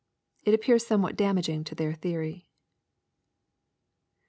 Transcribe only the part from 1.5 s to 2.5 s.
to their theory.